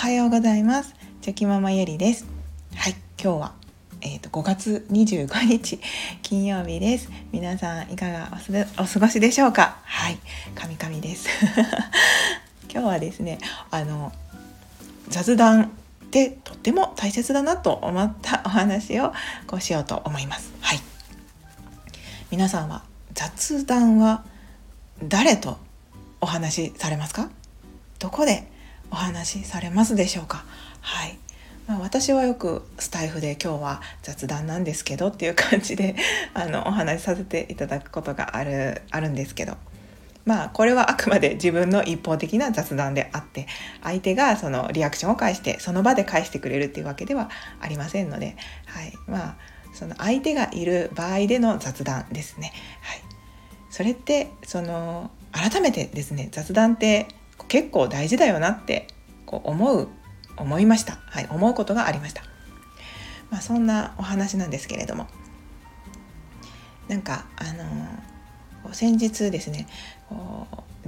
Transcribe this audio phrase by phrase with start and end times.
[0.00, 0.94] はようございます。
[1.20, 2.24] チョキママゆりです。
[2.74, 3.52] はい今日は
[4.00, 5.78] えーと、5月25日
[6.22, 7.10] 金曜日です。
[7.32, 8.30] 皆さんいかが
[8.78, 9.76] お過ごしでしょうか？
[9.84, 10.18] はい
[10.54, 11.28] 神々です。
[12.72, 13.40] 今日はですね
[13.70, 14.10] あの
[15.10, 15.68] 雑談っ
[16.10, 19.12] てとっても大切だなと思ったお話を
[19.46, 20.50] こうしようと思います。
[20.62, 20.80] はい。
[22.30, 24.24] 皆さんは雑談は
[25.04, 25.58] 誰と
[26.22, 27.28] お話しされますか？
[27.98, 28.50] どこで
[28.90, 30.44] お話しされますでしょうか？
[30.80, 31.18] はい、
[31.66, 35.96] まあ、私はよくスタイフで今日は雑談なんですけどっていう感じで
[36.34, 39.56] あのお話しさせていただくことがあるあるんですけど。
[40.26, 43.46] まあこれはあくまで自分の一方的な雑談であって
[43.82, 48.36] 相手がそのリアクションを返してその場で返してくれるっていうわけではありませんので、
[48.66, 49.36] はい、まあ
[49.72, 52.52] その相手がいる場合での雑談ですね。
[52.82, 53.00] はい、
[53.70, 57.08] それってその改めてですね雑談って
[57.50, 58.86] 結構大事だよなって
[59.26, 59.88] こう思う
[60.36, 62.22] 思いました、はい、思うことがありました、
[63.28, 65.06] まあ、そんなお話なんですけれども。
[66.88, 69.68] なんかあのー、先日ですね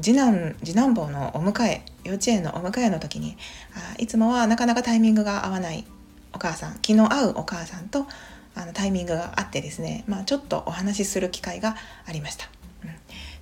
[0.00, 3.36] 次男次男坊のお迎え幼稚園のお迎えの時に
[3.76, 5.86] あいつもはなかなかタイミングが合わない
[6.32, 8.08] お母さん気の合うお母さんと
[8.56, 12.46] あのタイミングがあってですね、まあ、ちょっとお話しする機会がありました。
[12.84, 12.90] うん、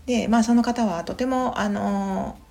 [0.04, 2.49] で、まあ、その方はとてもあのー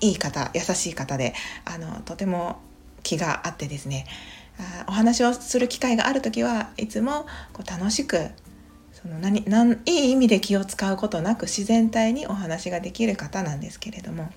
[0.00, 2.60] いい方優しい方であのとても
[3.02, 4.06] 気があってですね
[4.88, 8.30] お話をする機会がある時はいつもこう楽しく
[8.92, 14.30] その何何いい意味で気を使うことなく自然体にお話ができる方なんですけれども。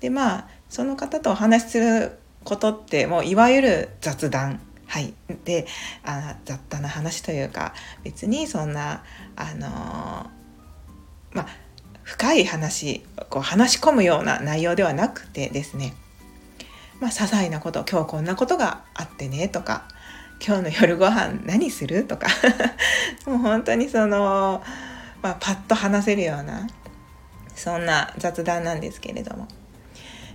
[0.00, 4.60] でまあその方とお話しすることってもういわゆる雑談。
[4.86, 5.12] はい、
[5.44, 5.66] で
[6.02, 9.04] あ雑多な話というか別にそんな
[9.36, 10.30] あの
[11.32, 11.46] まあ
[12.08, 15.92] 深い話こう話し込むような内容ではなくてですね
[17.00, 19.86] まあ些細なこと今日こんなことがあってねとか
[20.44, 22.28] 今日の夜ご飯何するとか
[23.26, 24.62] もう本当にその、
[25.20, 26.66] まあ、パッと話せるような
[27.54, 29.46] そんな雑談なんですけれども。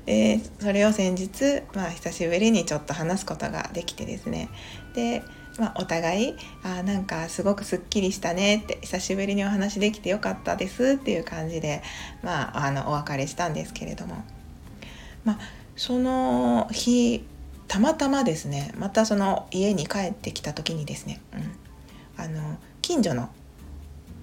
[0.06, 4.50] でそれを先日、まあ、久しぶりにちょっと話すことができてですね
[4.94, 5.24] で
[5.60, 11.84] まあ、お互いあなんかすごくすっきりしたねって久しぶりにお話できてよかったですっていう感じで、
[12.24, 14.24] まあ、あのお別れしたんですけれども、
[15.24, 15.40] まあ、
[15.76, 17.24] その日
[17.68, 21.22] たまたまですねまたその家に帰ってきた時にですね、
[22.18, 23.30] うん、あの近所の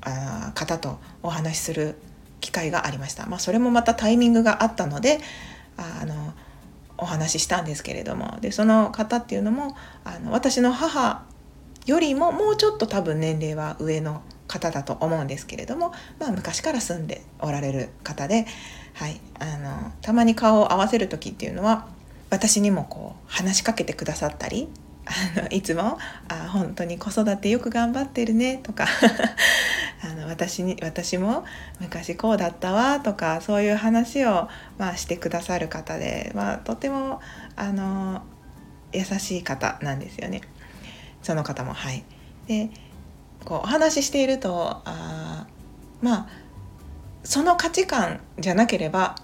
[0.02, 1.96] あ方とお話しする
[2.40, 5.20] 機会がありました、まあ、それもまたタイミングがあったので
[5.76, 6.14] あの
[7.00, 8.38] お話ししたんですけれども。
[8.40, 11.24] でその方っていうのもあの私の母
[11.86, 18.46] よりももうちょっと多分年齢は上の方だと思うんですけれども、まあ、昔から住んでおられる方で、
[18.94, 21.86] はい、あのたまに顔を合わせる時っていうのは
[22.30, 24.68] 私にもこう話しかけてくださったり
[25.36, 25.98] あ のいつも
[26.28, 28.86] 「あ本当に子育てよく頑張ってるね」とか
[30.02, 31.44] あの私に私も
[31.80, 34.48] 昔こうだったわとかそういう話を、
[34.78, 37.20] まあ、してくださる方で、まあ、とても
[37.56, 38.22] あの
[38.92, 40.40] 優しい方なんですよね
[41.22, 42.04] その方もはい。
[42.46, 42.70] で
[43.44, 45.46] こうお話ししているとあ
[46.00, 46.28] まあ
[47.24, 49.16] その価値観じゃなければ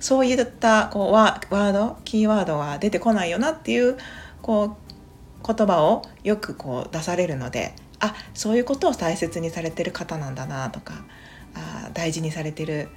[0.00, 3.96] そういったこうワードキーワードは出てこないよなっていう
[4.42, 4.83] こう
[5.46, 11.04] 言葉をよくこう出されるのであそういうことを大切にされてる方なんだなとか
[11.54, 12.88] あ大事にされてる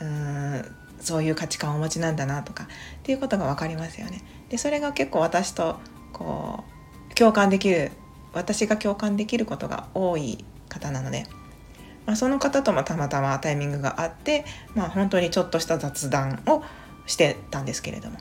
[0.00, 2.66] うんそういう価値観をお持ちなんだなとかっ
[3.02, 4.22] ていうことが分かりますよね。
[4.50, 5.80] でそれが結構私と
[6.12, 6.62] こ
[7.10, 7.90] う共感できる
[8.32, 11.26] 私が共感できることが多い方なので、
[12.06, 16.62] まあ、その方ともたまたまタイミングがあって、まあ、本当にちょっとした雑談を
[17.06, 18.18] してたんですけれども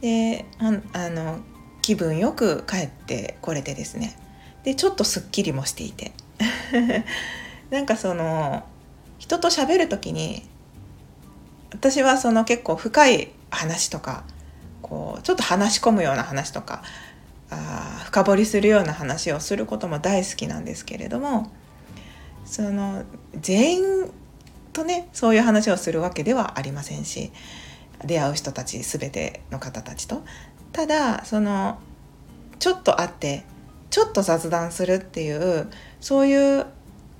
[0.00, 1.40] であの
[1.82, 4.16] 気分よく帰ってこれてですね。
[4.64, 6.12] でちょっとすっきりもしていて。
[7.70, 8.64] なんかその
[9.18, 10.48] 人と喋る時に
[11.72, 14.24] 私はその結構深い話とか
[14.82, 16.82] こうちょっと話し込むような話とか
[17.50, 21.50] あ深掘りするような話をすることも大好きなんですけれども
[22.44, 23.82] その全員
[24.72, 27.32] とねそういう話をするわけではありませんし
[28.04, 30.22] 出会う人たち全ての方たちと。
[30.72, 31.78] ただその
[32.58, 33.44] ちょっと会って
[33.90, 35.68] ちょっと雑談するっていう
[36.00, 36.66] そういう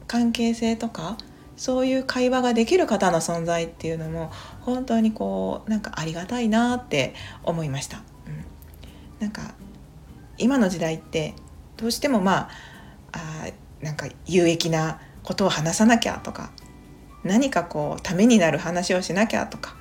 [0.06, 1.18] 関係性とか
[1.56, 4.30] そういう会話ができる方の存在っていうのも
[4.62, 7.14] 本当にこうなんかありがたいなって
[7.44, 7.98] 思いました。
[8.26, 8.44] うん、
[9.20, 9.54] なんか
[10.38, 11.34] 今の時代って
[11.76, 12.48] どうしてもま
[13.12, 16.50] ああなんか有益なことを話さなきゃとか
[17.22, 19.76] 何かこうためになる話をしなきゃとか、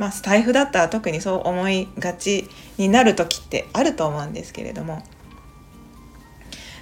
[0.00, 2.48] まあ、スタイフだったら特にそう思いがち
[2.78, 5.04] になる時ってあると思うんですけれども。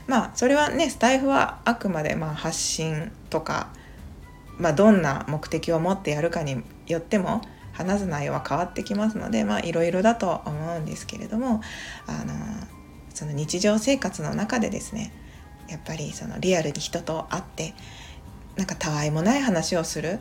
[0.06, 3.68] まあそれはねスタイフはあくまでまあ発信とか、
[4.56, 7.42] まあ、どんな目的を持ってやるかによっても
[7.72, 11.60] 話す内容は変わってきますのでまあいろいろだと思うんですけれども
[12.06, 12.32] あの
[13.12, 15.12] その日常生活の中でですね
[15.68, 17.74] やっぱりそのリアルに人と会って
[18.56, 20.20] なんかたわいもない話をする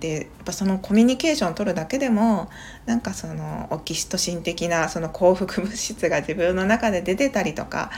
[0.00, 2.50] でやっぱそのコミュニケーションを取るだけでも
[2.84, 7.90] なんかそのオキシトシン的なその幸福物質が自分の中で出てたりとか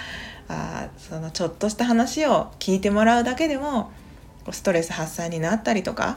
[0.49, 3.91] あそのちょっとした話を聞いてもらうだけでも
[4.51, 6.17] ストレス発散になったりとか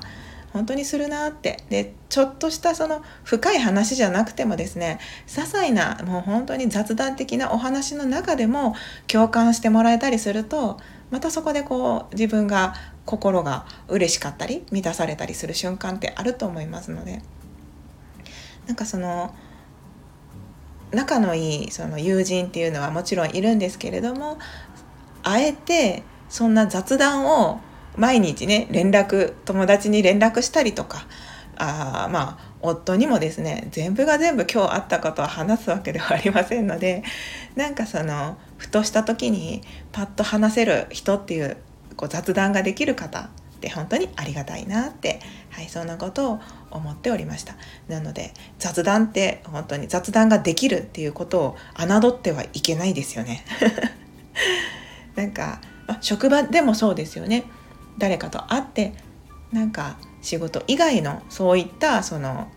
[0.53, 1.63] 本当にするなって。
[1.69, 8.75] でちょっとしたその深い話じゃなくてもですね些細なもう本当に雑談的なお話の中でも
[9.07, 10.77] 共感してもらえたりすると
[11.09, 12.73] またそこでこう自分が
[13.05, 17.21] 心が嬉しかったり満たされたりする瞬間ってあると思いますので。
[18.67, 19.33] なんかその
[20.91, 24.37] 仲のいいその友人っていうのはもちろんいるんですけれども
[25.23, 27.59] あえてそんな雑談を
[27.97, 31.05] 毎日ね連絡友達に連絡したりとか
[31.57, 37.03] あまあ夫にもですね全部が全部今日あったことを話すわけではありませんので
[37.55, 39.61] なんかそのふとした時に
[39.91, 41.57] パッと話せる人っていう
[41.95, 43.29] こう雑談ができる方っ
[43.61, 46.39] て本当にありがたいなって、はい、そんなことを
[46.71, 47.55] 思っておりました。
[47.87, 53.45] なので雑談って本当に雑談ができるっていうことを侮ってはいけないですよね。
[55.15, 55.59] なんか、
[55.99, 57.43] 職場でもそうですよね。
[57.97, 58.93] 誰かと会って
[59.51, 62.47] なんか仕事以外のそういったその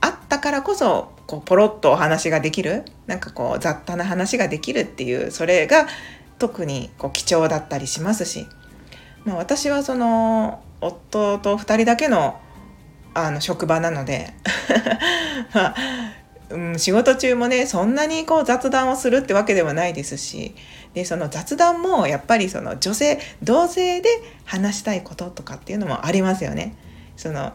[0.00, 5.86] あったからこそこうポロッとお話ができるなんかこう雑多な話ができるっていうそれが
[6.38, 8.46] 特にこう貴重だったりしますし、
[9.24, 12.40] まあ、私はその夫と2人だけの
[13.14, 14.34] あの職場なので。
[15.54, 15.74] まあ、
[16.50, 20.54] うん、仕事中もねそんなにこう雑談をするってわけではないですし。
[20.96, 24.08] でその雑談もやっぱりその女性同性で
[24.46, 26.74] 話したいこととかっていうのもありますよね。
[27.18, 27.52] その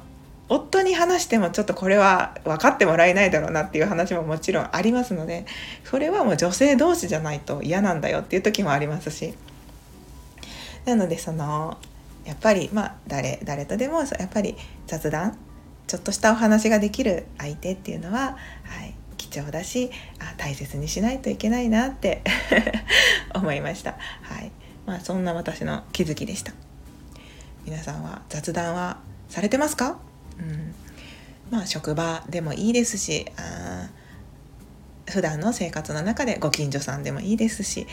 [0.53, 5.45] 夫に話してもちょっとこれは分かってもらえないだろうなっていう話ももちろんありますので
[5.86, 9.33] それはもう女性同士じゃないと嫌なんだよっていう時もありますし
[10.83, 11.77] なのでその
[12.25, 14.57] やっぱりまあ誰誰とでもやっぱり
[14.88, 15.38] 雑談
[15.88, 19.89] ちょっとしたお話ができる相手っていうのは、はい、貴重だし
[20.19, 22.24] あ大切にしないといけないなって
[23.33, 23.92] 思いました。
[24.21, 24.51] はい
[24.86, 26.51] まあ、そんな私の気づきでした。
[27.63, 28.97] 皆さんは雑談は
[29.30, 30.11] されてますか？
[30.42, 30.74] うん、
[31.50, 33.90] まあ職場でもいいですしあ
[35.10, 37.88] 普段の生活の中でご近所さんでもいいですし、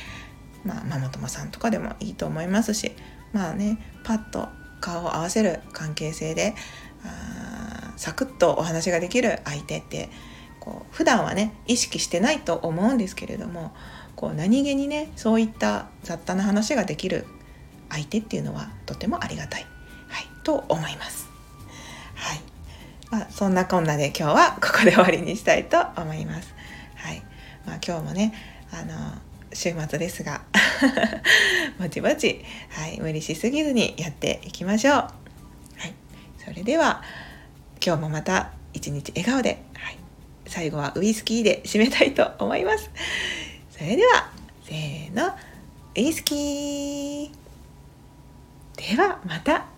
[0.65, 2.93] まあ、ママ友さんとかでもいいと思いますし
[3.33, 4.49] まあねパッと
[4.81, 6.55] 顔を合わせる関係性で
[7.05, 10.09] あサクッとお話ができる相手って
[10.61, 13.75] こう普段はね意識してないと思うんですけれども
[14.15, 17.25] こう何気にねそういった雑多な話ができる
[17.89, 19.67] 相手っていうのはとてもありがたい、
[20.09, 21.28] はい、と思います。
[23.11, 26.55] まあ、そんなこんなで今日はここで終わりにしたいと思います。
[26.97, 27.23] はい
[27.67, 28.35] まあ、今日もね
[28.71, 28.93] あの
[29.53, 30.43] 週末ですが
[31.79, 34.95] ぼちぼち、はい、無理しすぎずにやっていきましょう。
[34.95, 35.09] は
[35.87, 35.95] い、
[36.45, 37.03] それでは
[37.85, 39.99] 今日もまた一日笑顔で、はい、
[40.47, 42.91] 最後はウイスキーで締めたいと思います。
[43.71, 44.31] それでは
[44.65, 45.33] せーのウ
[45.95, 47.31] イスキー
[48.97, 49.78] ではまた。